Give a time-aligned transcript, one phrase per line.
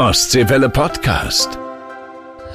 [0.00, 1.69] Ostseewelle Podcast.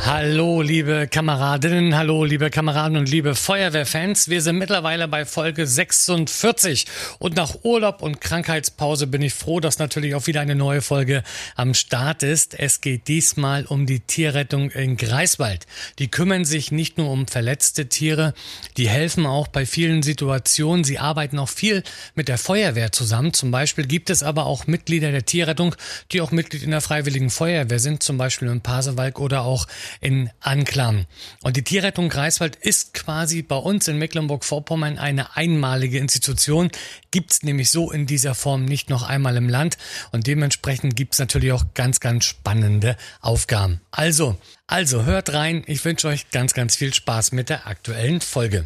[0.04, 4.30] Hallo, liebe Kameradinnen, hallo, liebe Kameraden und liebe Feuerwehrfans.
[4.30, 6.86] Wir sind mittlerweile bei Folge 46
[7.18, 11.24] und nach Urlaub und Krankheitspause bin ich froh, dass natürlich auch wieder eine neue Folge
[11.56, 12.58] am Start ist.
[12.60, 15.66] Es geht diesmal um die Tierrettung in Greifswald.
[15.98, 18.34] Die kümmern sich nicht nur um verletzte Tiere,
[18.78, 20.84] die helfen auch bei vielen Situationen.
[20.84, 21.84] Sie arbeiten auch viel
[22.14, 23.34] mit der Feuerwehr zusammen.
[23.34, 25.76] Zum Beispiel gibt es aber auch Mitglieder der Tierrettung,
[26.12, 29.66] die auch Mitglied in der Freiwilligen Feuerwehr sind, zum Beispiel in Pasewalk oder auch
[30.02, 31.06] in Anklam.
[31.44, 36.70] Und die Tierrettung Greifswald ist quasi bei uns in Mecklenburg-Vorpommern eine einmalige Institution.
[37.12, 39.78] Gibt's nämlich so in dieser Form nicht noch einmal im Land.
[40.12, 43.82] Und dementsprechend gibt's natürlich auch ganz, ganz spannende Aufgaben.
[43.92, 45.64] Also, also hört rein.
[45.68, 48.66] Ich wünsche euch ganz, ganz viel Spaß mit der aktuellen Folge.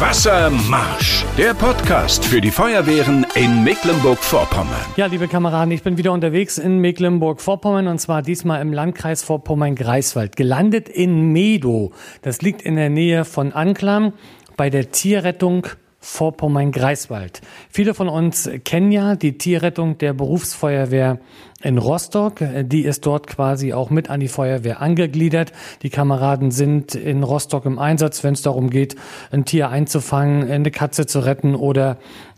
[0.00, 4.84] Wassermarsch, der Podcast für die Feuerwehren in Mecklenburg-Vorpommern.
[4.96, 10.34] Ja, liebe Kameraden, ich bin wieder unterwegs in Mecklenburg-Vorpommern und zwar diesmal im Landkreis Vorpommern-Greifswald.
[10.34, 11.92] Gelandet in Medow.
[12.22, 14.14] Das liegt in der Nähe von Anklam
[14.56, 15.68] bei der Tierrettung
[16.04, 17.40] Vorpommern-Greifswald.
[17.70, 21.18] Viele von uns kennen ja die Tierrettung der Berufsfeuerwehr
[21.62, 22.40] in Rostock.
[22.64, 25.52] Die ist dort quasi auch mit an die Feuerwehr angegliedert.
[25.82, 28.96] Die Kameraden sind in Rostock im Einsatz, wenn es darum geht,
[29.32, 31.96] ein Tier einzufangen, eine Katze zu retten oder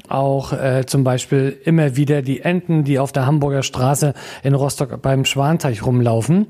[0.09, 5.03] auch äh, zum Beispiel immer wieder die Enten, die auf der Hamburger Straße in Rostock
[5.03, 6.47] beim Schwanteich rumlaufen.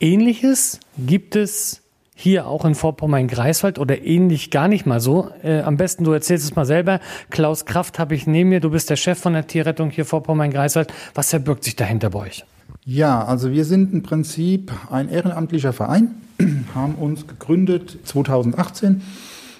[0.00, 1.83] Ähnliches gibt es
[2.14, 5.30] hier auch in Vorpommern-Greifswald oder ähnlich gar nicht mal so.
[5.42, 7.00] Äh, am besten du erzählst es mal selber.
[7.30, 8.60] Klaus Kraft habe ich neben mir.
[8.60, 10.92] Du bist der Chef von der Tierrettung hier Vorpommern-Greifswald.
[11.14, 12.44] Was verbirgt sich dahinter bei euch?
[12.84, 16.14] Ja, also wir sind im Prinzip ein ehrenamtlicher Verein,
[16.74, 19.02] haben uns gegründet 2018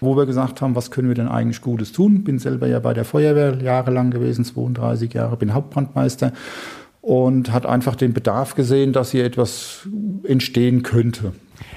[0.01, 2.25] wo wir gesagt haben, was können wir denn eigentlich Gutes tun.
[2.25, 6.33] Bin selber ja bei der Feuerwehr jahrelang gewesen, 32 Jahre, bin Hauptbrandmeister
[7.01, 9.89] und hat einfach den Bedarf gesehen, dass hier etwas
[10.25, 11.33] entstehen könnte.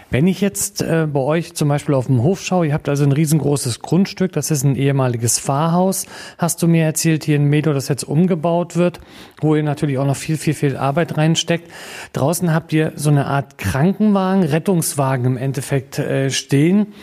[0.09, 3.03] Wenn ich jetzt äh, bei euch zum Beispiel auf dem Hof schaue, ihr habt also
[3.03, 6.05] ein riesengroßes Grundstück, das ist ein ehemaliges Pfarrhaus,
[6.37, 9.01] hast du mir erzählt, hier in Medo, das jetzt umgebaut wird,
[9.41, 11.69] wo ihr natürlich auch noch viel, viel, viel Arbeit reinsteckt.
[12.13, 16.93] Draußen habt ihr so eine Art Krankenwagen, Rettungswagen im Endeffekt äh, stehen.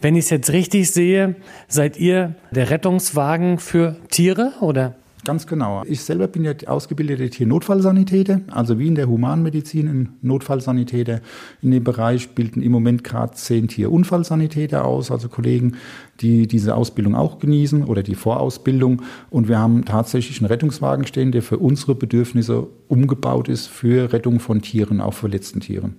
[0.00, 1.36] Wenn ich es jetzt richtig sehe,
[1.68, 4.94] seid ihr der Rettungswagen für Tiere oder?
[5.26, 5.82] Ganz genau.
[5.86, 11.20] Ich selber bin ja ausgebildete Tiernotfallsanitäter, also wie in der Humanmedizin ein Notfallsanitäter.
[11.62, 15.78] In dem Bereich bilden im Moment gerade zehn Tierunfallsanitäter aus, also Kollegen,
[16.20, 19.02] die diese Ausbildung auch genießen oder die Vorausbildung.
[19.28, 24.38] Und wir haben tatsächlich einen Rettungswagen stehen, der für unsere Bedürfnisse umgebaut ist für Rettung
[24.38, 25.96] von Tieren, auch verletzten Tieren.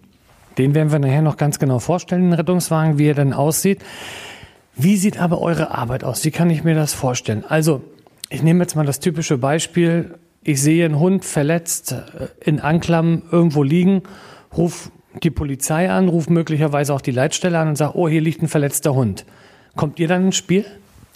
[0.58, 3.80] Den werden wir nachher noch ganz genau vorstellen, den Rettungswagen, wie er dann aussieht.
[4.78, 6.24] Wie sieht aber eure Arbeit aus?
[6.24, 7.44] Wie kann ich mir das vorstellen?
[7.46, 7.82] Also,
[8.30, 10.16] ich nehme jetzt mal das typische Beispiel.
[10.44, 14.04] Ich sehe einen Hund verletzt äh, in Anklam irgendwo liegen,
[14.56, 14.92] ruf
[15.24, 18.48] die Polizei an, ruf möglicherweise auch die Leitstelle an und sage, oh, hier liegt ein
[18.48, 19.26] verletzter Hund.
[19.76, 20.66] Kommt ihr dann ins Spiel?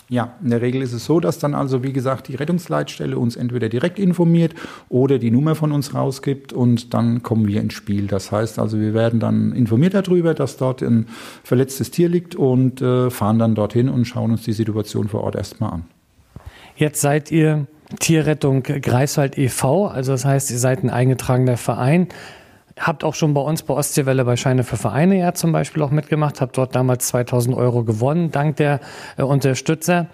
[0.10, 3.38] Ja, in der Regel ist es so, dass dann also, wie gesagt, die Rettungsleitstelle uns
[3.38, 4.54] entweder direkt informiert
[4.90, 8.08] oder die Nummer von uns rausgibt und dann kommen wir ins Spiel.
[8.08, 11.08] Das heißt also, wir werden dann informiert darüber, dass dort ein
[11.44, 15.36] verletztes Tier liegt und äh, fahren dann dorthin und schauen uns die Situation vor Ort
[15.36, 15.86] erstmal an.
[16.82, 17.68] Jetzt seid ihr
[18.00, 22.08] Tierrettung Greifswald e.V., also das heißt, ihr seid ein eingetragener Verein.
[22.80, 25.92] Habt auch schon bei uns bei Ostseewelle bei Scheine für Vereine ja zum Beispiel auch
[25.92, 28.80] mitgemacht, habt dort damals 2000 Euro gewonnen, dank der
[29.18, 30.08] äh, Unterstützer.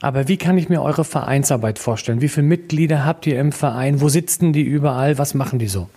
[0.00, 2.22] Aber wie kann ich mir eure Vereinsarbeit vorstellen?
[2.22, 4.00] Wie viele Mitglieder habt ihr im Verein?
[4.00, 5.18] Wo sitzen die überall?
[5.18, 5.90] Was machen die so?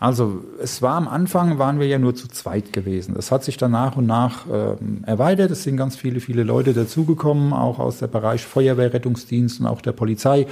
[0.00, 3.14] Also es war am Anfang, waren wir ja nur zu zweit gewesen.
[3.14, 5.50] Das hat sich dann nach und nach äh, erweitert.
[5.50, 9.92] Es sind ganz viele, viele Leute dazugekommen, auch aus dem Bereich Feuerwehrrettungsdienst und auch der
[9.92, 10.46] Polizei,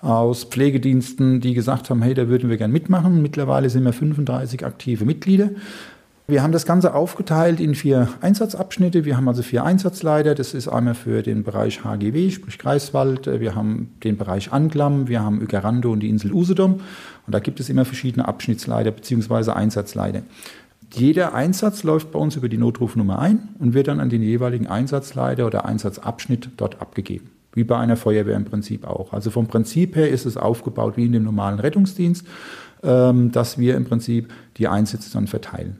[0.00, 3.22] aus Pflegediensten, die gesagt haben, hey, da würden wir gern mitmachen.
[3.22, 5.50] Mittlerweile sind wir 35 aktive Mitglieder.
[6.28, 9.04] Wir haben das Ganze aufgeteilt in vier Einsatzabschnitte.
[9.04, 10.34] Wir haben also vier Einsatzleiter.
[10.34, 13.28] Das ist einmal für den Bereich HGW, sprich Kreiswald.
[13.28, 16.80] Wir haben den Bereich Anglam, wir haben Ugarando und die Insel Usedom.
[17.26, 19.52] Und da gibt es immer verschiedene Abschnittsleiter bzw.
[19.52, 20.22] Einsatzleiter.
[20.92, 24.66] Jeder Einsatz läuft bei uns über die Notrufnummer ein und wird dann an den jeweiligen
[24.66, 27.30] Einsatzleiter oder Einsatzabschnitt dort abgegeben.
[27.52, 29.12] Wie bei einer Feuerwehr im Prinzip auch.
[29.12, 32.26] Also vom Prinzip her ist es aufgebaut wie in dem normalen Rettungsdienst,
[32.82, 35.76] ähm, dass wir im Prinzip die Einsätze dann verteilen.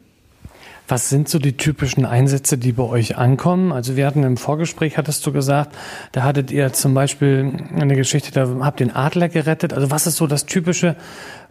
[0.88, 3.72] Was sind so die typischen Einsätze, die bei euch ankommen?
[3.72, 5.76] Also wir hatten im Vorgespräch, hattest du gesagt,
[6.12, 9.72] da hattet ihr zum Beispiel eine Geschichte, da habt ihr den Adler gerettet.
[9.72, 10.94] Also was ist so das typische,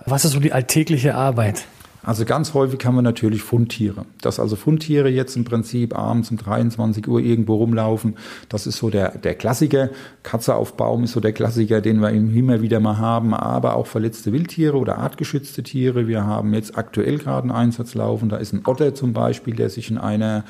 [0.05, 1.65] was ist so die alltägliche Arbeit?
[2.05, 4.05] Also ganz häufig haben wir natürlich Fundtiere.
[4.21, 8.15] Dass also Fundtiere jetzt im Prinzip abends um 23 Uhr irgendwo rumlaufen,
[8.47, 9.89] das ist so der, der Klassiker.
[10.21, 13.87] Katze auf Baum ist so der Klassiker, den wir immer wieder mal haben, aber auch
[13.87, 16.07] verletzte Wildtiere oder artgeschützte Tiere.
[16.07, 19.71] Wir haben jetzt aktuell gerade einen Einsatz laufen, da ist ein Otter zum Beispiel, der
[19.71, 20.43] sich in einer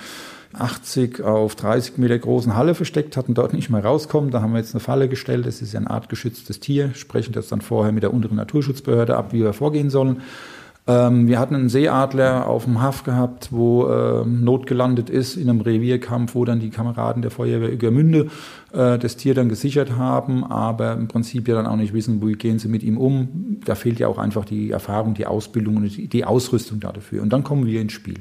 [0.51, 4.33] 80 auf 30 Meter großen Halle versteckt hat und dort nicht mehr rauskommt.
[4.33, 5.45] Da haben wir jetzt eine Falle gestellt.
[5.45, 9.33] Das ist ja ein artgeschütztes Tier, sprechen das dann vorher mit der unteren Naturschutzbehörde ab,
[9.33, 10.21] wie wir vorgehen sollen.
[10.87, 15.61] Ähm, wir hatten einen Seeadler auf dem Haff gehabt, wo ähm, notgelandet ist in einem
[15.61, 18.27] Revierkampf, wo dann die Kameraden der Feuerwehr Uegermünde
[18.71, 22.33] äh, das Tier dann gesichert haben, aber im Prinzip ja dann auch nicht wissen, wie
[22.33, 23.57] gehen sie mit ihm um.
[23.65, 27.23] Da fehlt ja auch einfach die Erfahrung, die Ausbildung und die, die Ausrüstung dafür.
[27.23, 28.19] Und dann kommen wir ins Spiel.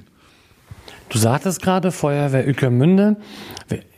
[1.11, 3.17] Du sagtest gerade Feuerwehr Ueckermünde.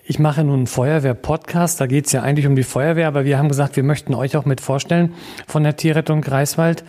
[0.08, 3.38] Ich mache nun einen Feuerwehr-Podcast, da geht es ja eigentlich um die Feuerwehr, aber wir
[3.38, 5.14] haben gesagt, wir möchten euch auch mit vorstellen
[5.46, 6.84] von der Tierrettung Greifswald.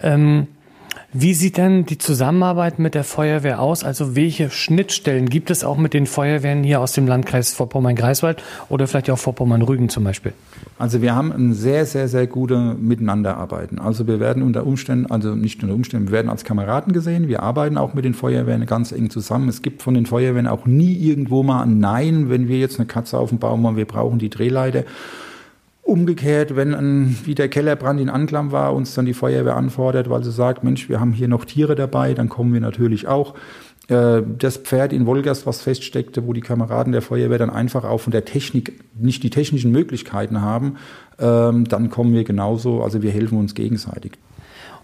[0.00, 0.48] Ähm,
[1.14, 3.82] wie sieht denn die Zusammenarbeit mit der Feuerwehr aus?
[3.82, 8.86] Also welche Schnittstellen gibt es auch mit den Feuerwehren hier aus dem Landkreis Vorpommern-Greifswald oder
[8.86, 10.34] vielleicht auch Vorpommern-Rügen zum Beispiel?
[10.78, 13.78] Also wir haben ein sehr, sehr, sehr gute Miteinanderarbeiten.
[13.78, 17.26] Also wir werden unter Umständen, also nicht unter Umständen, wir werden als Kameraden gesehen.
[17.26, 19.48] Wir arbeiten auch mit den Feuerwehren ganz eng zusammen.
[19.48, 22.86] Es gibt von den Feuerwehren auch nie irgendwo mal ein Nein, wenn wir jetzt eine
[22.86, 24.84] Katze auf dem Baum haben, wir brauchen die Drehleiter.
[25.88, 30.22] Umgekehrt, wenn ein, wie der Kellerbrand in Anklam war, uns dann die Feuerwehr anfordert, weil
[30.22, 33.34] sie sagt, Mensch, wir haben hier noch Tiere dabei, dann kommen wir natürlich auch.
[33.88, 38.02] Äh, das Pferd in Wolgast, was feststeckte, wo die Kameraden der Feuerwehr dann einfach auch
[38.02, 40.76] von der Technik nicht die technischen Möglichkeiten haben,
[41.18, 44.12] ähm, dann kommen wir genauso, also wir helfen uns gegenseitig.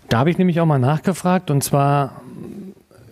[0.08, 2.22] Da habe ich nämlich auch mal nachgefragt und zwar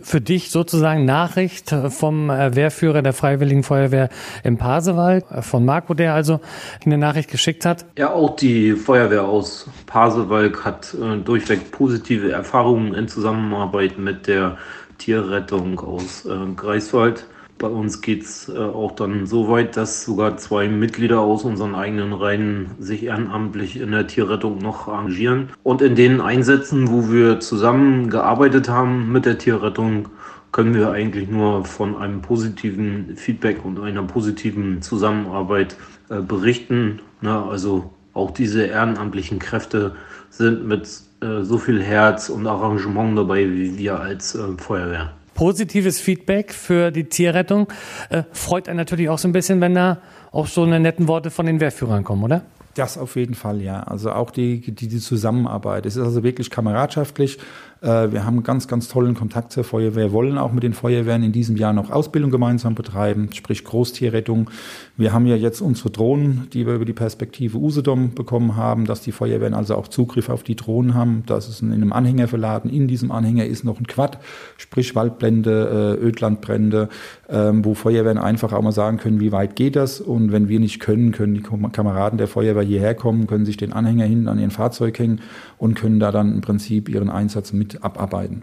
[0.03, 4.09] für dich sozusagen Nachricht vom äh, Wehrführer der Freiwilligen Feuerwehr
[4.45, 6.41] im Pasewald, äh, von Marco, der also
[6.85, 7.85] eine Nachricht geschickt hat?
[7.97, 14.59] Ja, auch die Feuerwehr aus Pasewalk hat äh, durchweg positive Erfahrungen in Zusammenarbeit mit der
[14.99, 17.27] Tierrettung aus äh, Greifswald.
[17.63, 21.77] Bei uns geht es äh, auch dann so weit, dass sogar zwei Mitglieder aus unseren
[21.77, 25.51] eigenen Reihen sich ehrenamtlich in der Tierrettung noch engagieren.
[25.63, 30.09] Und in den Einsätzen, wo wir zusammen gearbeitet haben mit der Tierrettung,
[30.51, 35.77] können wir eigentlich nur von einem positiven Feedback und einer positiven Zusammenarbeit
[36.09, 36.99] äh, berichten.
[37.21, 39.95] Na, also auch diese ehrenamtlichen Kräfte
[40.31, 40.89] sind mit
[41.21, 46.91] äh, so viel Herz und Arrangement dabei wie wir als äh, Feuerwehr positives Feedback für
[46.91, 47.69] die Tierrettung.
[48.11, 49.99] Äh, freut einen natürlich auch so ein bisschen, wenn da
[50.31, 52.43] auch so eine netten Worte von den Wehrführern kommen, oder?
[52.75, 53.83] Das auf jeden Fall, ja.
[53.83, 55.85] Also auch die, die, die Zusammenarbeit.
[55.85, 57.39] Es ist also wirklich kameradschaftlich.
[57.83, 61.33] Äh, wir haben ganz, ganz tollen Kontakt zur Feuerwehr, wollen auch mit den Feuerwehren in
[61.33, 64.51] diesem Jahr noch Ausbildung gemeinsam betreiben, sprich Großtierrettung.
[64.97, 69.01] Wir haben ja jetzt unsere Drohnen, die wir über die Perspektive Usedom bekommen haben, dass
[69.01, 71.25] die Feuerwehren also auch Zugriff auf die Drohnen haben.
[71.27, 72.71] Das ist in einem Anhänger verladen.
[72.71, 74.19] In diesem Anhänger ist noch ein Quad,
[74.59, 76.89] sprich Waldbrände, äh, Ödlandbrände,
[77.29, 80.01] ähm, wo Feuerwehren einfach auch mal sagen können, wie weit geht das?
[80.01, 83.73] Und wenn wir nicht können, können die Kameraden der Feuerwehr hierher kommen, können sich den
[83.73, 85.21] Anhänger hinten an ihren Fahrzeug hängen
[85.59, 88.43] und können da dann im Prinzip ihren Einsatz mit abarbeiten.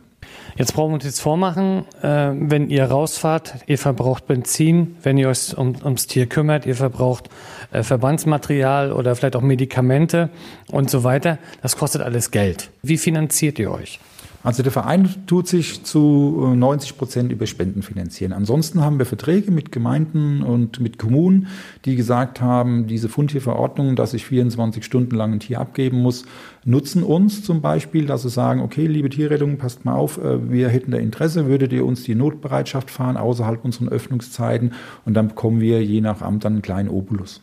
[0.58, 5.30] Jetzt brauchen wir uns jetzt vormachen, äh, wenn ihr rausfahrt, ihr verbraucht Benzin, wenn ihr
[5.30, 7.30] euch um, ums Tier kümmert, ihr verbraucht
[7.72, 10.30] äh, Verbandsmaterial oder vielleicht auch Medikamente
[10.70, 11.38] und so weiter.
[11.62, 12.70] Das kostet alles Geld.
[12.82, 14.00] Wie finanziert ihr euch?
[14.42, 18.32] Also der Verein tut sich zu 90 äh, Prozent über Spenden finanzieren.
[18.32, 21.48] Ansonsten haben wir Verträge mit Gemeinden und mit Kommunen,
[21.84, 26.24] die gesagt haben, diese Fundtierverordnung, dass ich 24 Stunden lang ein Tier abgeben muss,
[26.64, 30.70] nutzen uns zum Beispiel, dass sie sagen, okay, liebe Tierrettung, passt mal auf, äh, wir
[30.70, 34.72] hätten da Interesse, würdet ihr uns die Notbereitschaft fahren außerhalb unseren Öffnungszeiten
[35.04, 37.42] und dann bekommen wir je nach Amt dann einen kleinen Obolus,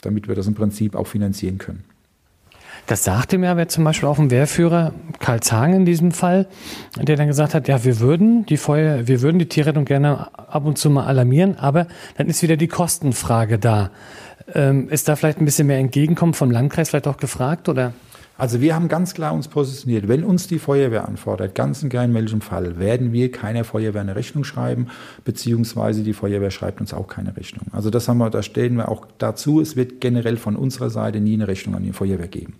[0.00, 1.84] damit wir das im Prinzip auch finanzieren können.
[2.88, 6.46] Das sagte mir aber zum Beispiel auch ein Wehrführer, Karl Zahn in diesem Fall,
[6.96, 10.64] der dann gesagt hat, ja, wir würden die Feuer, wir würden die Tierrettung gerne ab
[10.64, 13.90] und zu mal alarmieren, aber dann ist wieder die Kostenfrage da.
[14.54, 17.92] Ähm, ist da vielleicht ein bisschen mehr Entgegenkommen vom Landkreis vielleicht auch gefragt oder?
[18.38, 22.04] Also wir haben ganz klar uns positioniert, wenn uns die Feuerwehr anfordert, ganz und gar
[22.04, 24.86] in welchem Fall, werden wir keiner Feuerwehr eine Rechnung schreiben,
[25.24, 27.66] beziehungsweise die Feuerwehr schreibt uns auch keine Rechnung.
[27.72, 31.18] Also das haben wir, da stellen wir auch dazu, es wird generell von unserer Seite
[31.18, 32.54] nie eine Rechnung an die Feuerwehr geben.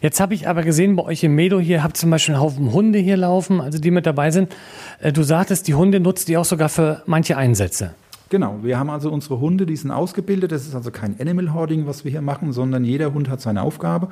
[0.00, 2.72] Jetzt habe ich aber gesehen, bei euch im Medo hier habt zum Beispiel einen Haufen
[2.72, 4.54] Hunde hier laufen, also die mit dabei sind.
[5.00, 7.94] Äh, du sagtest, die Hunde nutzt ihr auch sogar für manche Einsätze.
[8.30, 10.52] Genau, wir haben also unsere Hunde, die sind ausgebildet.
[10.52, 13.62] Das ist also kein Animal Hoarding, was wir hier machen, sondern jeder Hund hat seine
[13.62, 14.08] Aufgabe.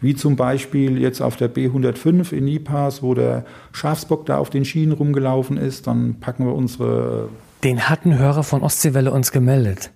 [0.00, 4.64] Wie zum Beispiel jetzt auf der B105 in Nipas, wo der Schafsbock da auf den
[4.64, 5.86] Schienen rumgelaufen ist.
[5.86, 7.28] Dann packen wir unsere.
[7.64, 9.90] Den hatten Hörer von Ostseewelle uns gemeldet.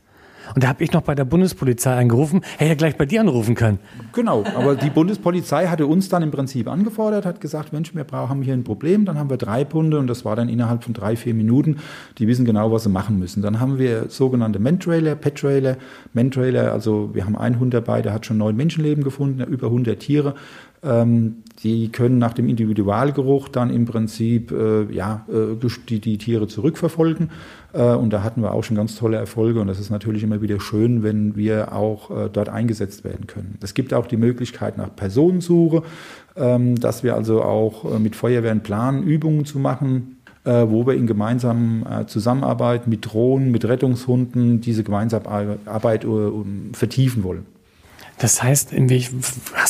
[0.54, 3.54] Und da habe ich noch bei der Bundespolizei angerufen, hätte ja gleich bei dir anrufen
[3.54, 3.78] können.
[4.12, 8.42] Genau, aber die Bundespolizei hatte uns dann im Prinzip angefordert, hat gesagt, Mensch, wir haben
[8.42, 9.04] hier ein Problem.
[9.04, 11.76] Dann haben wir drei Hunde und das war dann innerhalb von drei, vier Minuten.
[12.18, 13.42] Die wissen genau, was sie machen müssen.
[13.42, 15.76] Dann haben wir sogenannte Mentrailer, Pet-Trailer.
[16.12, 19.98] Mentrailer, also wir haben einen Hund dabei, der hat schon neun Menschenleben gefunden, über 100
[19.98, 20.34] Tiere.
[20.82, 25.54] Ähm, die können nach dem Individualgeruch dann im Prinzip äh, ja, äh,
[25.88, 27.30] die, die Tiere zurückverfolgen.
[27.74, 29.60] Äh, und da hatten wir auch schon ganz tolle Erfolge.
[29.60, 33.58] Und das ist natürlich immer wieder schön, wenn wir auch äh, dort eingesetzt werden können.
[33.62, 35.82] Es gibt auch die Möglichkeit nach Personensuche,
[36.36, 40.94] ähm, dass wir also auch äh, mit Feuerwehren planen, Übungen zu machen, äh, wo wir
[40.94, 46.08] in gemeinsamen äh, Zusammenarbeit mit Drohnen, mit Rettungshunden diese Gemeinsamkeit äh,
[46.72, 47.44] vertiefen wollen.
[48.20, 49.10] Das heißt, in welch,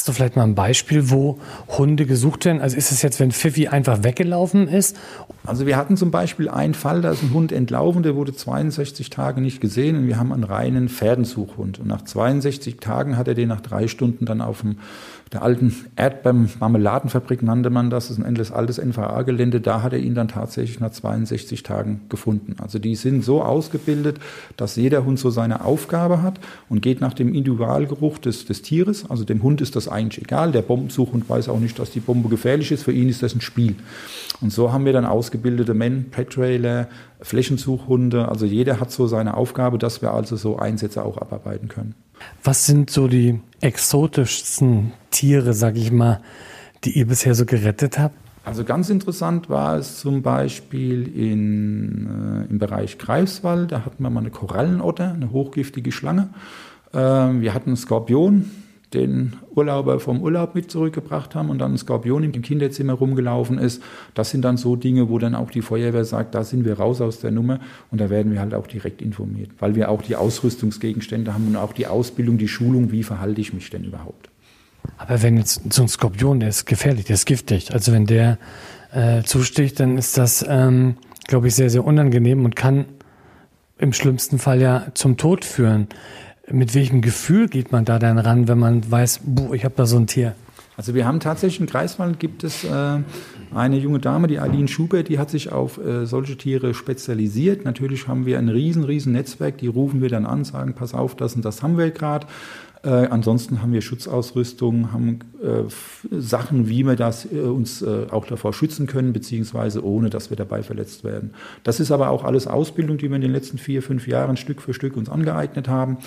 [0.00, 1.38] hast du vielleicht mal ein Beispiel, wo
[1.76, 2.62] Hunde gesucht werden?
[2.62, 4.96] Also ist es jetzt, wenn Pfiffi einfach weggelaufen ist?
[5.44, 9.10] Also wir hatten zum Beispiel einen Fall, da ist ein Hund entlaufen, der wurde 62
[9.10, 11.80] Tage nicht gesehen und wir haben einen reinen Pferdensuchhund.
[11.80, 14.76] Und nach 62 Tagen hat er den nach drei Stunden dann auf dem
[15.32, 20.00] der alten Erdbeeren-Marmeladenfabrik nannte man das, das ist ein endless altes NVA-Gelände, da hat er
[20.00, 22.56] ihn dann tatsächlich nach 62 Tagen gefunden.
[22.60, 24.18] Also die sind so ausgebildet,
[24.56, 29.08] dass jeder Hund so seine Aufgabe hat und geht nach dem Individualgeruch des, des Tieres.
[29.08, 32.28] Also dem Hund ist das eigentlich egal, der Bombensuchhund weiß auch nicht, dass die Bombe
[32.28, 33.76] gefährlich ist, für ihn ist das ein Spiel.
[34.40, 36.88] Und so haben wir dann ausgebildete Men, Pet-Trailer,
[37.20, 41.94] Flächensuchhunde, also jeder hat so seine Aufgabe, dass wir also so Einsätze auch abarbeiten können.
[42.42, 46.20] Was sind so die exotischsten Tiere, sag ich mal,
[46.84, 48.14] die ihr bisher so gerettet habt?
[48.44, 53.70] Also ganz interessant war es zum Beispiel in, äh, im Bereich Greifswald.
[53.70, 56.30] Da hatten wir mal eine Korallenotter, eine hochgiftige Schlange.
[56.92, 58.50] Äh, wir hatten einen Skorpion,
[58.94, 63.82] den Urlauber vom Urlaub mit zurückgebracht haben und dann ein Skorpion im Kinderzimmer rumgelaufen ist.
[64.14, 67.00] Das sind dann so Dinge, wo dann auch die Feuerwehr sagt, da sind wir raus
[67.00, 70.16] aus der Nummer und da werden wir halt auch direkt informiert, weil wir auch die
[70.16, 74.28] Ausrüstungsgegenstände haben und auch die Ausbildung, die Schulung, wie verhalte ich mich denn überhaupt.
[74.98, 78.38] Aber wenn jetzt so ein Skorpion, der ist gefährlich, der ist giftig, also wenn der
[78.92, 80.96] äh, zusticht, dann ist das, ähm,
[81.28, 82.86] glaube ich, sehr, sehr unangenehm und kann
[83.78, 85.88] im schlimmsten Fall ja zum Tod führen.
[86.52, 89.86] Mit welchem Gefühl geht man da dann ran, wenn man weiß, boah, ich habe da
[89.86, 90.34] so ein Tier?
[90.76, 92.98] Also wir haben tatsächlich in Greifswald gibt es äh,
[93.54, 97.64] eine junge Dame, die Aline Schubert, die hat sich auf äh, solche Tiere spezialisiert.
[97.64, 101.14] Natürlich haben wir ein riesen, riesen Netzwerk, die rufen wir dann an, sagen, pass auf,
[101.14, 102.26] das und das haben wir gerade.
[102.82, 105.64] Äh, ansonsten haben wir Schutzausrüstung, haben äh,
[106.18, 110.36] Sachen, wie wir das, äh, uns äh, auch davor schützen können, beziehungsweise ohne, dass wir
[110.36, 111.34] dabei verletzt werden.
[111.62, 114.62] Das ist aber auch alles Ausbildung, die wir in den letzten vier, fünf Jahren Stück
[114.62, 115.98] für Stück uns angeeignet haben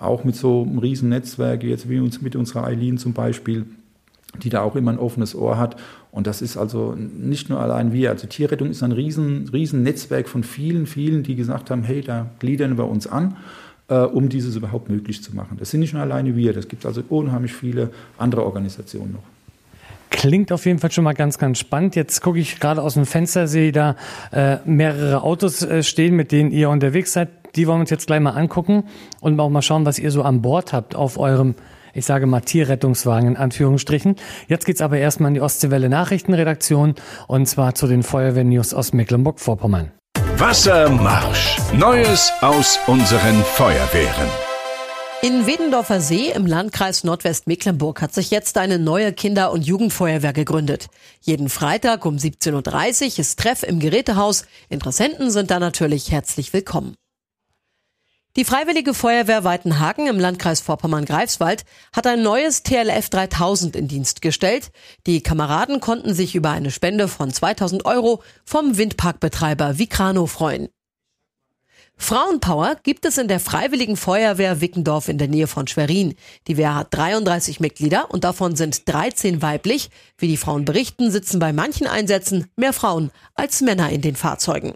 [0.00, 3.66] auch mit so einem riesen Netzwerk, jetzt wie uns mit unserer Eileen zum Beispiel,
[4.42, 5.76] die da auch immer ein offenes Ohr hat.
[6.10, 8.10] Und das ist also nicht nur allein wir.
[8.10, 12.30] Also Tierrettung ist ein riesen, riesen Netzwerk von vielen, vielen, die gesagt haben, hey, da
[12.38, 13.36] gliedern wir uns an,
[13.90, 15.56] äh, um dieses überhaupt möglich zu machen.
[15.58, 19.22] Das sind nicht nur alleine wir, das gibt also unheimlich viele andere Organisationen noch.
[20.10, 21.94] Klingt auf jeden Fall schon mal ganz, ganz spannend.
[21.94, 23.96] Jetzt gucke ich gerade aus dem Fenster, sehe da
[24.32, 27.28] äh, mehrere Autos äh, stehen, mit denen ihr unterwegs seid.
[27.56, 28.84] Die wollen wir uns jetzt gleich mal angucken
[29.20, 31.54] und auch mal schauen, was ihr so an Bord habt auf eurem,
[31.94, 34.16] ich sage mal, Tierrettungswagen in Anführungsstrichen.
[34.46, 36.94] Jetzt geht's aber erstmal in die Ostseewelle Nachrichtenredaktion
[37.26, 39.92] und zwar zu den Feuerwehrnews aus Mecklenburg-Vorpommern.
[40.40, 41.58] Wassermarsch.
[41.74, 44.30] Neues aus unseren Feuerwehren.
[45.20, 50.88] In Wedendorfer See im Landkreis Nordwestmecklenburg hat sich jetzt eine neue Kinder- und Jugendfeuerwehr gegründet.
[51.20, 54.46] Jeden Freitag um 17.30 Uhr ist Treff im Gerätehaus.
[54.70, 56.96] Interessenten sind da natürlich herzlich willkommen.
[58.36, 64.70] Die Freiwillige Feuerwehr Weitenhagen im Landkreis Vorpommern-Greifswald hat ein neues TLF 3000 in Dienst gestellt.
[65.08, 70.68] Die Kameraden konnten sich über eine Spende von 2000 Euro vom Windparkbetreiber Vicrano freuen.
[71.96, 76.14] Frauenpower gibt es in der Freiwilligen Feuerwehr Wickendorf in der Nähe von Schwerin.
[76.46, 79.90] Die Wehr hat 33 Mitglieder und davon sind 13 weiblich.
[80.18, 84.74] Wie die Frauen berichten, sitzen bei manchen Einsätzen mehr Frauen als Männer in den Fahrzeugen.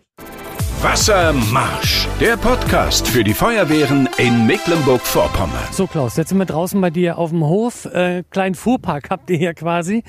[0.85, 5.73] Wassermarsch, der Podcast für die Feuerwehren in Mecklenburg-Vorpommern.
[5.73, 7.87] So Klaus, jetzt sind wir draußen bei dir auf dem Hof.
[7.87, 10.05] Äh, kleinen Fuhrpark habt ihr hier quasi.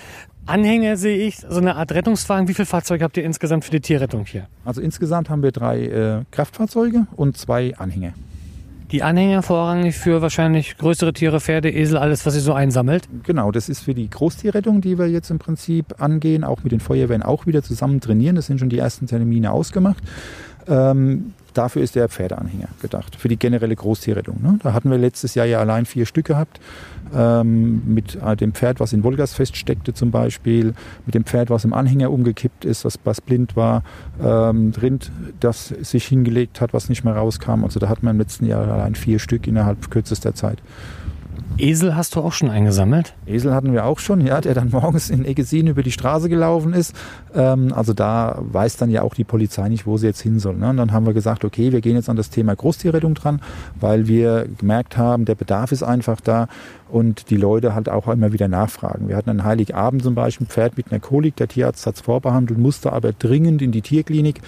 [0.45, 2.49] Anhänger sehe ich, so eine Art Rettungswagen.
[2.49, 4.49] Wie viele Fahrzeuge habt ihr insgesamt für die Tierrettung hier?
[4.65, 8.11] Also insgesamt haben wir drei äh, Kraftfahrzeuge und zwei Anhänger.
[8.91, 13.07] Die Anhänger vorrangig für wahrscheinlich größere Tiere, Pferde, Esel, alles, was ihr so einsammelt?
[13.23, 16.81] Genau, das ist für die Großtierrettung, die wir jetzt im Prinzip angehen, auch mit den
[16.81, 18.35] Feuerwehren auch wieder zusammen trainieren.
[18.35, 20.03] Das sind schon die ersten Termine ausgemacht.
[20.67, 24.41] Ähm, dafür ist der Pferdeanhänger gedacht, für die generelle Großtierrettung.
[24.41, 24.59] Ne?
[24.61, 26.59] Da hatten wir letztes Jahr ja allein vier Stück gehabt.
[27.15, 30.73] Ähm, mit äh, dem Pferd, was in Wolgast feststeckte zum Beispiel,
[31.05, 33.83] mit dem Pferd, was im Anhänger umgekippt ist, das, was blind war,
[34.21, 37.63] ähm, Rind, das sich hingelegt hat, was nicht mehr rauskam.
[37.63, 40.59] Also da hatten wir im letzten Jahr allein vier Stück innerhalb kürzester Zeit.
[41.57, 43.13] Esel hast du auch schon eingesammelt?
[43.25, 46.73] Esel hatten wir auch schon, ja, der dann morgens in Eggesin über die Straße gelaufen
[46.73, 46.93] ist.
[47.33, 50.55] Ähm, also da weiß dann ja auch die Polizei nicht, wo sie jetzt hin soll.
[50.55, 50.69] Ne?
[50.69, 53.41] Und dann haben wir gesagt, okay, wir gehen jetzt an das Thema Großtierrettung dran,
[53.79, 56.47] weil wir gemerkt haben, der Bedarf ist einfach da
[56.89, 59.07] und die Leute halt auch immer wieder nachfragen.
[59.07, 62.01] Wir hatten einen Heiligabend zum Beispiel ein Pferd mit einer Kolik, der Tierarzt hat es
[62.01, 64.41] vorbehandelt, musste aber dringend in die Tierklinik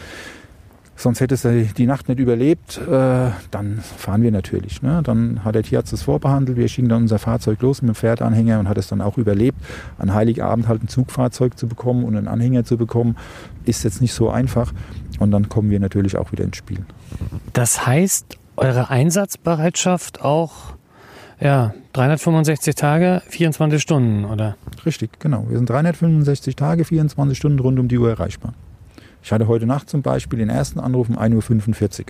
[0.97, 4.81] sonst hätte es die Nacht nicht überlebt, äh, dann fahren wir natürlich.
[4.81, 5.01] Ne?
[5.03, 8.59] Dann hat der Tierarzt es vorbehandelt, wir schicken dann unser Fahrzeug los mit dem Pferdanhänger
[8.59, 9.57] und hat es dann auch überlebt.
[9.97, 13.15] An Heiligabend halt ein Zugfahrzeug zu bekommen und einen Anhänger zu bekommen,
[13.65, 14.73] ist jetzt nicht so einfach.
[15.19, 16.85] Und dann kommen wir natürlich auch wieder ins Spiel.
[17.53, 20.77] Das heißt, eure Einsatzbereitschaft auch
[21.39, 24.57] ja, 365 Tage, 24 Stunden, oder?
[24.85, 25.45] Richtig, genau.
[25.49, 28.53] Wir sind 365 Tage, 24 Stunden rund um die Uhr erreichbar.
[29.27, 32.05] Ich hatte heute Nacht zum Beispiel den ersten Anruf um 1.45 Uhr.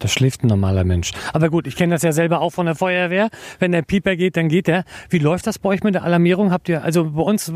[0.00, 1.12] Da schläft ein normaler Mensch.
[1.32, 3.28] Aber gut, ich kenne das ja selber auch von der Feuerwehr.
[3.58, 4.84] Wenn der Pieper geht, dann geht er.
[5.10, 6.50] Wie läuft das bei euch mit der Alarmierung?
[6.50, 7.52] Habt ihr, also bei uns,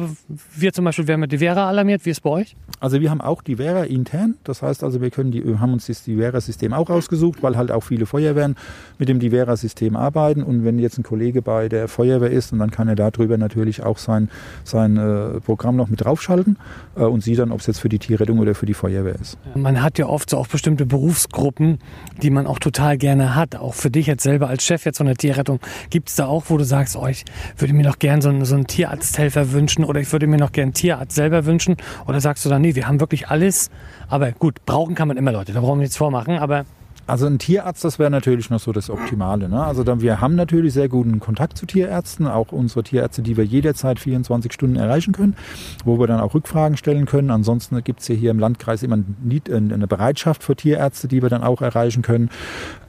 [0.54, 2.04] wir zum Beispiel werden mit die Vera alarmiert.
[2.04, 2.56] Wie ist es bei euch?
[2.80, 4.34] Also wir haben auch die Vera intern.
[4.44, 7.82] Das heißt also, wir können die, haben uns das Divera-System auch ausgesucht, weil halt auch
[7.82, 8.56] viele Feuerwehren
[8.98, 10.42] mit dem Divera-System arbeiten.
[10.42, 13.82] Und wenn jetzt ein Kollege bei der Feuerwehr ist, und dann kann er darüber natürlich
[13.82, 14.28] auch sein,
[14.64, 16.58] sein äh, Programm noch mit draufschalten
[16.96, 19.38] äh, und sieht dann, ob es jetzt für die Tierrettung oder für die Feuerwehr ist.
[19.54, 21.78] Man hat ja oft so auch bestimmte Berufsgruppen,
[22.22, 23.56] die man auch total gerne hat.
[23.56, 25.60] Auch für dich jetzt selber als Chef jetzt von der Tierrettung.
[25.90, 27.24] Gibt es da auch, wo du sagst, oh, ich
[27.56, 30.52] würde mir noch gern so einen, so einen Tierarzthelfer wünschen oder ich würde mir noch
[30.52, 31.76] gern einen Tierarzt selber wünschen?
[32.06, 33.70] Oder sagst du dann, nee, wir haben wirklich alles.
[34.08, 36.38] Aber gut, brauchen kann man immer Leute, da brauchen wir nichts vormachen.
[36.38, 36.66] Aber
[37.06, 39.48] also ein Tierarzt, das wäre natürlich noch so das Optimale.
[39.48, 39.62] Ne?
[39.62, 43.44] Also dann, wir haben natürlich sehr guten Kontakt zu Tierärzten, auch unsere Tierärzte, die wir
[43.44, 45.36] jederzeit 24 Stunden erreichen können,
[45.84, 47.30] wo wir dann auch Rückfragen stellen können.
[47.30, 51.60] Ansonsten gibt es hier im Landkreis immer eine Bereitschaft für Tierärzte, die wir dann auch
[51.60, 52.30] erreichen können.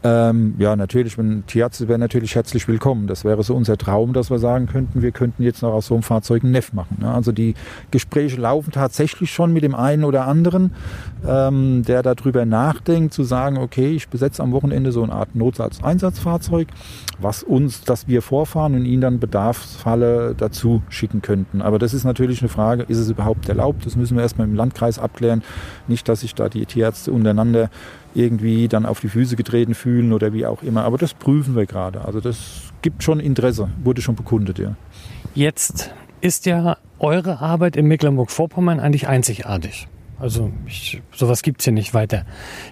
[0.03, 3.07] Ähm, ja, natürlich, wenn Tierärzte wären natürlich herzlich willkommen.
[3.07, 5.95] Das wäre so unser Traum, dass wir sagen könnten, wir könnten jetzt noch aus so
[5.95, 6.97] einem Fahrzeug ein Neff machen.
[6.99, 7.11] Ne?
[7.11, 7.55] Also die
[7.89, 10.73] Gespräche laufen tatsächlich schon mit dem einen oder anderen,
[11.27, 16.67] ähm, der darüber nachdenkt, zu sagen, okay, ich besetze am Wochenende so eine Art Notsatzeinsatzfahrzeug,
[17.19, 21.61] was uns, dass wir vorfahren und ihn dann Bedarfsfalle dazu schicken könnten.
[21.61, 23.85] Aber das ist natürlich eine Frage, ist es überhaupt erlaubt?
[23.85, 25.43] Das müssen wir erstmal im Landkreis abklären.
[25.87, 27.69] Nicht, dass sich da die Tierärzte untereinander
[28.13, 30.83] irgendwie dann auf die Füße getreten fühlen oder wie auch immer.
[30.83, 32.05] Aber das prüfen wir gerade.
[32.05, 34.75] Also das gibt schon Interesse, wurde schon bekundet, ja.
[35.33, 35.91] Jetzt
[36.21, 39.87] ist ja eure Arbeit in Mecklenburg-Vorpommern eigentlich einzigartig.
[40.17, 42.25] Also ich, sowas gibt es hier nicht weiter.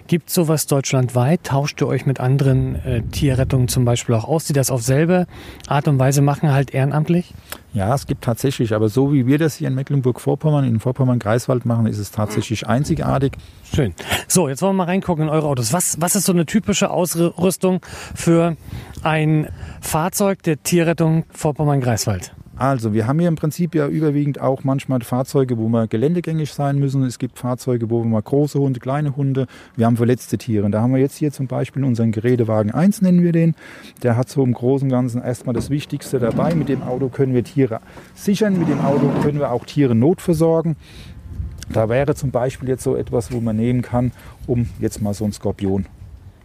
[0.06, 1.44] Gibt es sowas deutschlandweit?
[1.44, 5.26] Tauscht ihr euch mit anderen äh, Tierrettungen zum Beispiel auch aus, die das auf selbe
[5.68, 7.34] Art und Weise machen, halt ehrenamtlich?
[7.74, 11.86] Ja, es gibt tatsächlich, aber so wie wir das hier in Mecklenburg-Vorpommern, in Vorpommern-Greifswald machen,
[11.86, 13.32] ist es tatsächlich einzigartig.
[13.74, 13.94] Schön.
[14.28, 15.72] So, jetzt wollen wir mal reingucken in eure Autos.
[15.72, 17.80] Was, was ist so eine typische Ausrüstung
[18.14, 18.56] für
[19.02, 19.48] ein
[19.80, 22.32] Fahrzeug der Tierrettung Vorpommern-Greifswald?
[22.56, 26.78] Also, wir haben hier im Prinzip ja überwiegend auch manchmal Fahrzeuge, wo wir geländegängig sein
[26.78, 27.02] müssen.
[27.02, 29.46] Es gibt Fahrzeuge, wo wir mal große Hunde, kleine Hunde.
[29.76, 30.64] Wir haben verletzte Tiere.
[30.64, 33.56] Und da haben wir jetzt hier zum Beispiel unseren Gerätewagen 1, nennen wir den.
[34.04, 36.54] Der hat so im Großen und Ganzen erstmal das Wichtigste dabei.
[36.54, 37.80] Mit dem Auto können wir Tiere
[38.14, 38.56] sichern.
[38.56, 40.76] Mit dem Auto können wir auch Tiere notversorgen.
[41.72, 44.12] Da wäre zum Beispiel jetzt so etwas, wo man nehmen kann,
[44.46, 45.86] um jetzt mal so einen Skorpion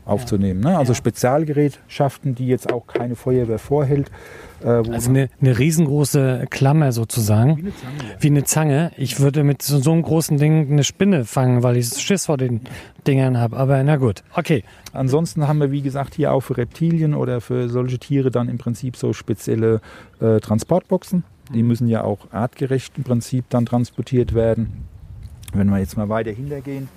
[0.05, 0.61] aufzunehmen.
[0.61, 0.77] Ne?
[0.77, 4.09] Also Spezialgerätschaften, die jetzt auch keine Feuerwehr vorhält.
[4.63, 7.57] Äh, also eine, eine, riesengroße Klammer sozusagen.
[7.57, 8.17] Wie eine Zange.
[8.19, 8.91] Wie eine Zange.
[8.97, 12.37] Ich würde mit so, so einem großen Ding eine Spinne fangen, weil ich Schiss vor
[12.37, 12.61] den
[13.07, 13.57] Dingern habe.
[13.57, 14.63] Aber na gut, okay.
[14.93, 18.57] Ansonsten haben wir, wie gesagt, hier auch für Reptilien oder für solche Tiere dann im
[18.57, 19.81] Prinzip so spezielle
[20.19, 21.23] äh, Transportboxen.
[21.53, 24.85] Die müssen ja auch artgerecht im Prinzip dann transportiert werden.
[25.53, 26.89] Wenn wir jetzt mal weiter hintergehen,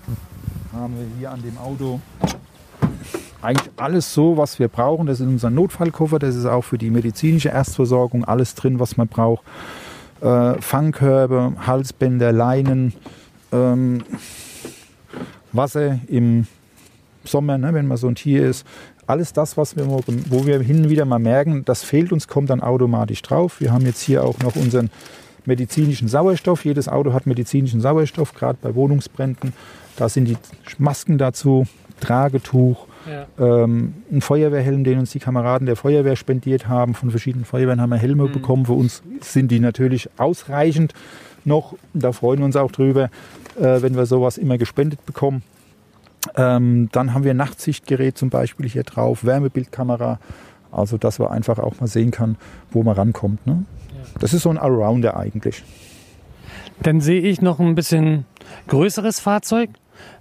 [0.72, 2.01] haben wir hier an dem Auto
[3.42, 5.07] eigentlich alles so, was wir brauchen.
[5.07, 9.09] Das ist unser Notfallkoffer, das ist auch für die medizinische Erstversorgung alles drin, was man
[9.09, 9.42] braucht.
[10.20, 12.94] Äh, Fangkörbe, Halsbänder, Leinen,
[13.52, 14.05] ähm,
[15.52, 16.46] Wasser im
[17.24, 18.66] Sommer, ne, wenn man so ein Tier ist.
[19.07, 22.50] Alles das, was wir, wo wir hin und wieder mal merken, das fehlt uns, kommt
[22.50, 23.61] dann automatisch drauf.
[23.61, 24.90] Wir haben jetzt hier auch noch unseren
[25.44, 26.64] medizinischen Sauerstoff.
[26.64, 29.52] Jedes Auto hat medizinischen Sauerstoff, gerade bei Wohnungsbränden.
[29.96, 30.37] Da sind die
[30.78, 31.66] Masken dazu,
[32.00, 33.27] Tragetuch, ja.
[33.38, 36.95] ähm, ein Feuerwehrhelm, den uns die Kameraden der Feuerwehr spendiert haben.
[36.95, 38.33] Von verschiedenen Feuerwehren haben wir Helme mhm.
[38.33, 38.67] bekommen.
[38.67, 40.95] Für uns sind die natürlich ausreichend
[41.45, 41.75] noch.
[41.95, 43.11] Da freuen wir uns auch drüber,
[43.59, 45.43] äh, wenn wir sowas immer gespendet bekommen.
[46.37, 50.21] Ähm, dann haben wir Nachtsichtgerät zum Beispiel hier drauf, Wärmebildkamera,
[50.71, 52.37] also dass man einfach auch mal sehen kann,
[52.71, 53.45] wo man rankommt.
[53.47, 53.65] Ne?
[54.21, 55.65] Das ist so ein Allrounder eigentlich.
[56.83, 58.25] Dann sehe ich noch ein bisschen
[58.69, 59.71] größeres Fahrzeug.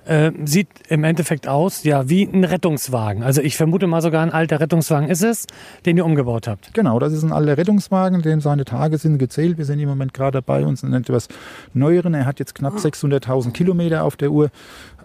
[0.03, 3.21] Äh, sieht im Endeffekt aus, ja, wie ein Rettungswagen.
[3.21, 5.45] Also ich vermute mal sogar ein alter Rettungswagen ist es,
[5.85, 6.73] den ihr umgebaut habt.
[6.73, 9.59] Genau, das ist ein alter Rettungswagen, dem seine Tage sind gezählt.
[9.59, 11.27] Wir sind im Moment gerade dabei, uns einen etwas
[11.75, 12.15] neueren.
[12.15, 14.49] Er hat jetzt knapp 600.000 Kilometer auf der Uhr,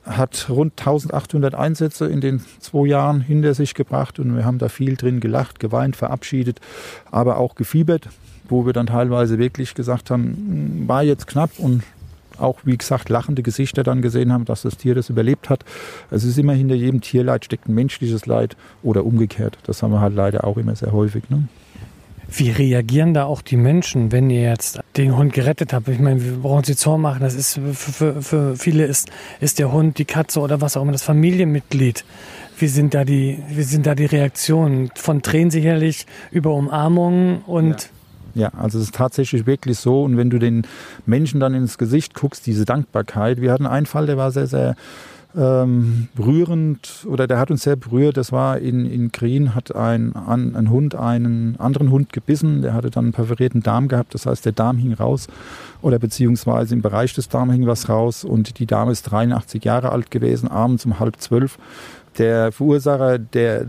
[0.07, 4.71] hat rund 1800 Einsätze in den zwei Jahren hinter sich gebracht und wir haben da
[4.71, 6.61] viel drin gelacht, geweint, verabschiedet,
[7.11, 8.09] aber auch gefiebert
[8.49, 11.83] wo wir dann teilweise wirklich gesagt haben, war jetzt knapp und
[12.39, 15.65] auch, wie gesagt, lachende Gesichter dann gesehen haben, dass das Tier das überlebt hat.
[16.11, 19.59] Es ist immer hinter jedem Tierleid steckt ein menschliches Leid oder umgekehrt.
[19.65, 21.29] Das haben wir halt leider auch immer sehr häufig.
[21.31, 21.49] Ne?
[22.29, 25.89] Wie reagieren da auch die Menschen, wenn ihr jetzt den Hund gerettet habt?
[25.89, 27.21] Ich meine, wir brauchen sie Zorn machen.
[27.21, 30.83] Das ist für, für, für viele ist, ist der Hund, die Katze oder was auch
[30.83, 32.05] immer das Familienmitglied.
[32.59, 34.91] Wie sind da die, wie sind da die Reaktionen?
[34.97, 37.89] Von Tränen sicherlich über Umarmungen und ja.
[38.37, 40.03] Ja, also es ist tatsächlich wirklich so.
[40.03, 40.67] Und wenn du den
[41.07, 43.41] Menschen dann ins Gesicht guckst, diese Dankbarkeit.
[43.41, 44.77] Wir hatten einen Fall, der war sehr, sehr
[45.35, 48.19] ähm, rührend oder der hat uns sehr berührt.
[48.19, 52.61] Das war in, in Green, hat ein, ein, ein Hund einen anderen Hund gebissen.
[52.61, 54.13] Der hatte dann einen perforierten Darm gehabt.
[54.13, 55.29] Das heißt, der Darm hing raus
[55.81, 58.23] oder beziehungsweise im Bereich des Darms hing was raus.
[58.23, 61.59] Und die Dame ist 83 Jahre alt gewesen, abends um halb zwölf.
[62.19, 63.65] Der Verursacher, der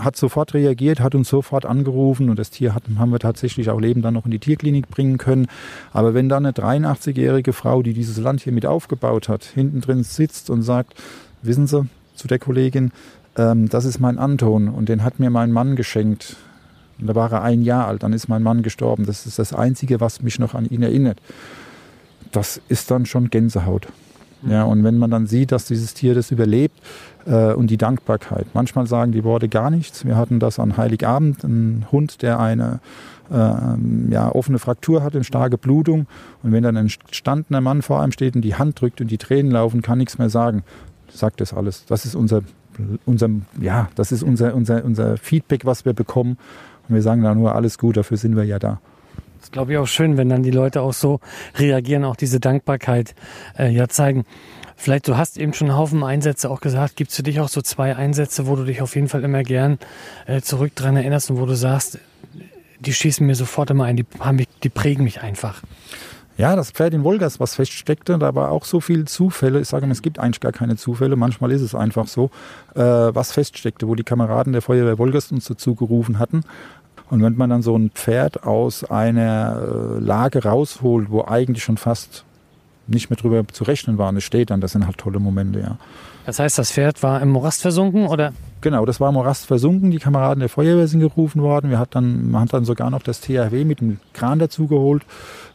[0.00, 3.80] hat sofort reagiert, hat uns sofort angerufen und das Tier hat, haben wir tatsächlich auch
[3.80, 5.46] lebend dann noch in die Tierklinik bringen können.
[5.92, 10.02] Aber wenn dann eine 83-jährige Frau, die dieses Land hier mit aufgebaut hat, hinten drin
[10.02, 10.94] sitzt und sagt,
[11.42, 12.92] wissen Sie, zu der Kollegin,
[13.36, 16.36] ähm, das ist mein Anton und den hat mir mein Mann geschenkt.
[16.98, 19.06] Und da war er ein Jahr alt, dann ist mein Mann gestorben.
[19.06, 21.18] Das ist das Einzige, was mich noch an ihn erinnert.
[22.32, 23.88] Das ist dann schon Gänsehaut.
[24.42, 26.78] Ja, und wenn man dann sieht, dass dieses Tier das überlebt
[27.26, 28.46] äh, und die Dankbarkeit.
[28.54, 30.04] Manchmal sagen die Worte gar nichts.
[30.04, 32.80] Wir hatten das an Heiligabend, ein Hund, der eine
[33.30, 33.34] äh,
[34.10, 36.06] ja, offene Fraktur hat, eine starke Blutung.
[36.42, 39.18] Und wenn dann ein gestandener Mann vor einem steht und die Hand drückt und die
[39.18, 40.62] Tränen laufen, kann nichts mehr sagen.
[41.08, 41.86] Sagt das alles.
[41.86, 42.42] Das ist unser,
[43.04, 43.28] unser,
[43.60, 46.38] ja, das ist unser, unser, unser Feedback, was wir bekommen.
[46.88, 48.80] Und wir sagen da nur alles gut, dafür sind wir ja da.
[49.46, 51.20] Das glaube ich auch schön, wenn dann die Leute auch so
[51.56, 53.14] reagieren, auch diese Dankbarkeit
[53.56, 54.24] äh, ja zeigen.
[54.74, 56.96] Vielleicht, du hast eben schon einen Haufen Einsätze auch gesagt.
[56.96, 59.44] Gibt es für dich auch so zwei Einsätze, wo du dich auf jeden Fall immer
[59.44, 59.78] gern
[60.26, 62.00] äh, zurück dran erinnerst und wo du sagst,
[62.80, 65.62] die schießen mir sofort immer ein, die, haben mich, die prägen mich einfach?
[66.38, 69.60] Ja, das Pferd in Wolgast, was feststeckte, da war auch so viel Zufälle.
[69.60, 71.16] Ich sage mal, es gibt eigentlich gar keine Zufälle.
[71.16, 72.30] Manchmal ist es einfach so,
[72.74, 76.42] äh, was feststeckte, wo die Kameraden der Feuerwehr Wolgast uns dazu gerufen hatten.
[77.10, 81.76] Und wenn man dann so ein Pferd aus einer äh, Lage rausholt, wo eigentlich schon
[81.76, 82.24] fast
[82.88, 85.60] nicht mehr drüber zu rechnen war, und es steht dann, das sind halt tolle Momente,
[85.60, 85.78] ja.
[86.24, 88.32] Das heißt, das Pferd war im Morast versunken, oder?
[88.60, 89.92] Genau, das war im Morast versunken.
[89.92, 91.70] Die Kameraden der Feuerwehr sind gerufen worden.
[91.70, 95.04] Wir hat dann, man hat dann sogar noch das THW mit dem Kran dazugeholt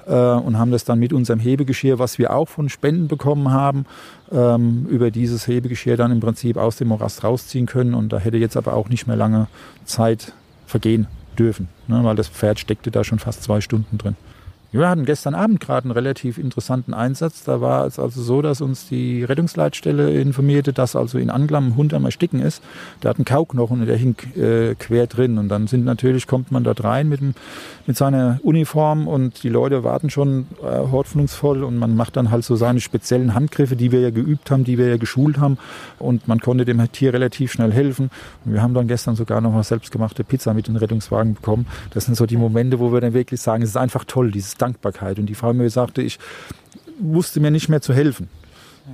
[0.07, 3.85] äh, und haben das dann mit unserem Hebegeschirr, was wir auch von Spenden bekommen haben,
[4.31, 7.93] ähm, über dieses Hebegeschirr dann im Prinzip aus dem Morast rausziehen können.
[7.93, 9.47] Und da hätte jetzt aber auch nicht mehr lange
[9.83, 10.31] Zeit
[10.65, 14.15] vergehen dürfen, ne, weil das Pferd steckte da schon fast zwei Stunden drin.
[14.73, 17.43] Wir hatten gestern Abend gerade einen relativ interessanten Einsatz.
[17.43, 21.75] Da war es also so, dass uns die Rettungsleitstelle informierte, dass also in Anglam ein
[21.75, 22.63] Hund am Ersticken ist.
[23.03, 25.37] Der hat einen Kauknochen und der hing äh, quer drin.
[25.37, 27.33] Und dann sind natürlich, kommt man dort rein mit, dem,
[27.85, 32.45] mit seiner Uniform und die Leute warten schon äh, hoffnungsvoll und man macht dann halt
[32.45, 35.57] so seine speziellen Handgriffe, die wir ja geübt haben, die wir ja geschult haben.
[35.99, 38.09] Und man konnte dem Tier relativ schnell helfen.
[38.45, 41.67] Und wir haben dann gestern sogar noch mal selbstgemachte Pizza mit den Rettungswagen bekommen.
[41.93, 44.60] Das sind so die Momente, wo wir dann wirklich sagen, es ist einfach toll, dieses
[44.61, 45.19] Dankbarkeit.
[45.19, 46.19] Und die Frau mir sagte, ich
[46.99, 48.29] wusste mir nicht mehr zu helfen.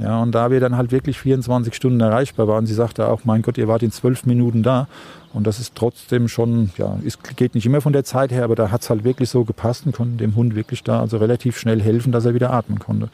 [0.01, 3.41] Ja, und da wir dann halt wirklich 24 Stunden erreichbar waren, sie sagte auch, mein
[3.41, 4.87] Gott, ihr wart in zwölf Minuten da.
[5.33, 8.55] Und das ist trotzdem schon, ja, es geht nicht immer von der Zeit her, aber
[8.55, 11.57] da hat es halt wirklich so gepasst und konnte dem Hund wirklich da also relativ
[11.57, 13.09] schnell helfen, dass er wieder atmen konnte.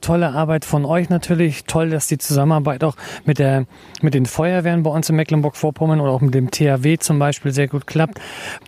[0.00, 1.64] Tolle Arbeit von euch natürlich.
[1.64, 3.66] Toll, dass die Zusammenarbeit auch mit, der,
[4.02, 7.68] mit den Feuerwehren bei uns in Mecklenburg-Vorpommern oder auch mit dem THW zum Beispiel sehr
[7.68, 8.20] gut klappt.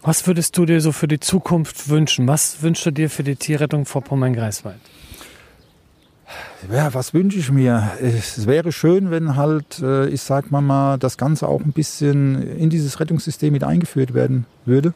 [0.03, 2.27] Was würdest du dir so für die Zukunft wünschen?
[2.29, 4.81] Was wünschst du dir für die Tierrettung Vorpommern-Greifswald?
[6.71, 7.91] Ja, was wünsche ich mir?
[8.03, 12.43] Es wäre schön, wenn halt, äh, ich sag mal mal, das Ganze auch ein bisschen
[12.59, 14.93] in dieses Rettungssystem mit eingeführt werden würde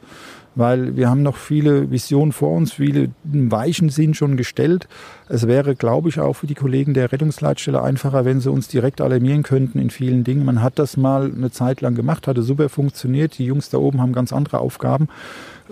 [0.54, 4.88] weil wir haben noch viele Visionen vor uns, viele Weichen sind schon gestellt.
[5.28, 9.00] Es wäre, glaube ich, auch für die Kollegen der Rettungsleitstelle einfacher, wenn sie uns direkt
[9.00, 10.44] alarmieren könnten in vielen Dingen.
[10.44, 13.38] Man hat das mal eine Zeit lang gemacht, hatte super funktioniert.
[13.38, 15.08] Die Jungs da oben haben ganz andere Aufgaben.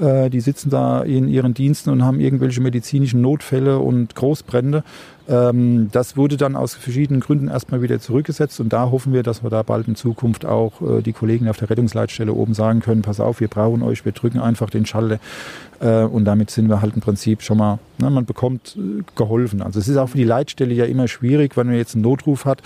[0.01, 4.83] Äh, die sitzen da in ihren Diensten und haben irgendwelche medizinischen Notfälle und Großbrände.
[5.31, 9.45] Ähm, das wurde dann aus verschiedenen Gründen erstmal wieder zurückgesetzt und da hoffen wir, dass
[9.45, 13.03] wir da bald in Zukunft auch äh, die Kollegen auf der Rettungsleitstelle oben sagen können,
[13.03, 15.21] pass auf, wir brauchen euch, wir drücken einfach den Schalter
[15.79, 19.62] äh, und damit sind wir halt im Prinzip schon mal, ne, man bekommt äh, geholfen.
[19.62, 22.45] Also es ist auch für die Leitstelle ja immer schwierig, wenn man jetzt einen Notruf
[22.45, 22.61] hat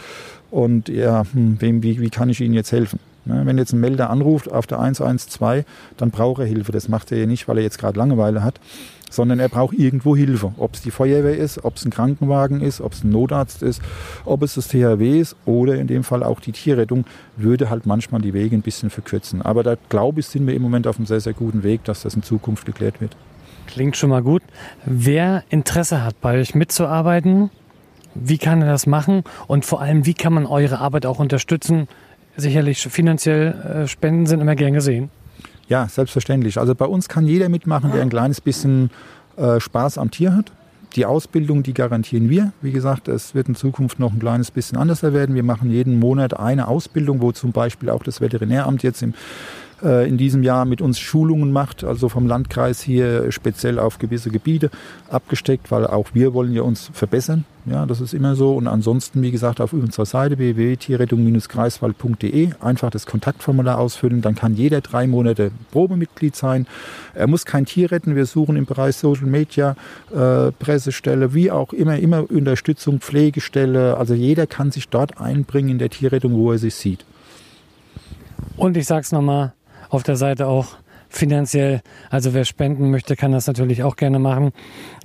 [0.51, 2.99] und ja, hm, wem, wie, wie kann ich Ihnen jetzt helfen?
[3.27, 5.65] Ne, wenn jetzt ein Melder anruft auf der 112,
[5.97, 6.73] dann braucht er Hilfe.
[6.73, 8.61] Das macht er ja nicht, weil er jetzt gerade Langeweile hat,
[9.11, 10.53] sondern er braucht irgendwo Hilfe.
[10.59, 13.81] Ob es die Feuerwehr ist, ob es ein Krankenwagen ist, ob es ein Notarzt ist,
[14.25, 17.05] ob es das THW ist oder in dem Fall auch die Tierrettung,
[17.37, 19.41] würde halt manchmal die Wege ein bisschen verkürzen.
[19.41, 22.03] Aber da glaube ich, sind wir im Moment auf einem sehr, sehr guten Weg, dass
[22.03, 23.17] das in Zukunft geklärt wird.
[23.67, 24.43] Klingt schon mal gut.
[24.85, 27.51] Wer Interesse hat, bei euch mitzuarbeiten,
[28.15, 29.25] wie kann er das machen?
[29.47, 31.89] Und vor allem, wie kann man eure Arbeit auch unterstützen?
[32.37, 33.53] Sicherlich finanziell
[33.85, 35.11] äh, Spenden sind immer gern gesehen.
[35.69, 36.59] Ja, selbstverständlich.
[36.59, 38.91] Also bei uns kann jeder mitmachen, der ein kleines bisschen
[39.37, 40.53] äh, Spaß am Tier hat.
[40.97, 42.53] Die Ausbildung, die garantieren wir.
[42.61, 45.35] Wie gesagt, es wird in Zukunft noch ein kleines bisschen anders werden.
[45.35, 49.15] Wir machen jeden Monat eine Ausbildung, wo zum Beispiel auch das Veterinäramt jetzt im
[49.83, 54.31] äh, in diesem Jahr mit uns Schulungen macht, also vom Landkreis hier speziell auf gewisse
[54.31, 54.71] Gebiete
[55.11, 57.45] abgesteckt, weil auch wir wollen ja uns verbessern.
[57.67, 58.55] Ja, das ist immer so.
[58.55, 64.21] Und ansonsten, wie gesagt, auf unserer Seite www.tierrettung-greifswald.de einfach das Kontaktformular ausfüllen.
[64.21, 66.67] Dann kann jeder drei Monate Probemitglied sein.
[67.15, 68.17] Er muss kein Tier retten.
[68.17, 69.77] Wir suchen im Bereich Social Media,
[70.15, 73.97] äh, Pressestelle, wie auch immer, immer Unterstützung, Pflegestelle.
[73.97, 77.07] Also jeder kann sich dort einbringen in der Tierrettung, wo er sich sieht.
[78.59, 79.55] Und ich sage es nochmal,
[79.89, 80.77] auf der Seite auch
[81.15, 81.81] finanziell.
[82.11, 84.53] Also wer spenden möchte, kann das natürlich auch gerne machen.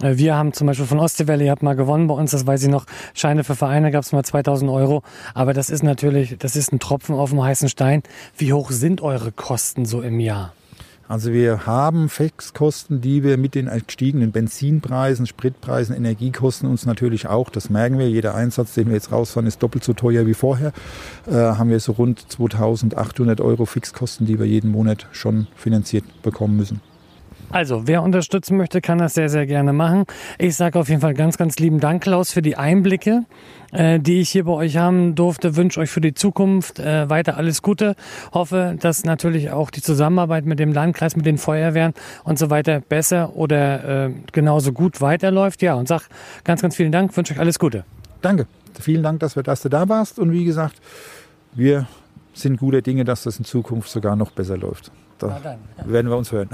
[0.02, 2.63] Äh, wir haben zum Beispiel von Ostseewelle, ihr habt mal gewonnen bei uns, das weiß
[2.63, 5.04] ich noch, Scheine für Vereine gab es mal 2000 Euro.
[5.34, 8.04] Aber das ist natürlich, das ist ein Tropfen auf dem heißen Stein.
[8.38, 10.54] Wie hoch sind eure Kosten so im Jahr?
[11.10, 17.50] Also wir haben Fixkosten, die wir mit den gestiegenen Benzinpreisen, Spritpreisen, Energiekosten uns natürlich auch,
[17.50, 20.72] das merken wir, jeder Einsatz, den wir jetzt rausfahren, ist doppelt so teuer wie vorher,
[21.26, 26.58] äh, haben wir so rund 2800 Euro Fixkosten, die wir jeden Monat schon finanziert bekommen
[26.58, 26.80] müssen.
[27.51, 30.05] Also, wer unterstützen möchte, kann das sehr, sehr gerne machen.
[30.38, 33.25] Ich sage auf jeden Fall ganz, ganz lieben Dank, Klaus, für die Einblicke,
[33.71, 35.55] äh, die ich hier bei euch haben durfte.
[35.55, 37.95] Wünsche euch für die Zukunft äh, weiter alles Gute.
[38.33, 42.81] Hoffe, dass natürlich auch die Zusammenarbeit mit dem Landkreis, mit den Feuerwehren und so weiter
[42.81, 45.63] besser oder äh, genauso gut weiterläuft.
[45.63, 46.03] Ja, und sag
[46.43, 47.17] ganz, ganz vielen Dank.
[47.17, 47.83] Wünsche euch alles Gute.
[48.21, 48.45] Danke.
[48.79, 50.19] Vielen Dank, dass, wir, dass du da warst.
[50.19, 50.79] Und wie gesagt,
[51.53, 51.88] wir
[52.33, 54.91] sind gute Dinge, dass das in Zukunft sogar noch besser läuft.
[55.17, 56.49] Da werden wir uns hören.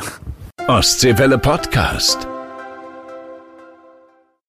[0.67, 2.28] Ostseewelle Podcast.